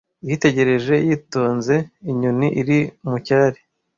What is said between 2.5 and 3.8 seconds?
iri mu cyari.